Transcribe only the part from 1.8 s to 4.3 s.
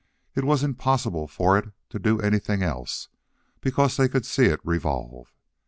to do anything else, because they could